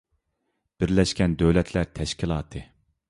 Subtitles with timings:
[0.83, 2.65] بىرلەشكەن دۆلەتلەر تەشكىلاتى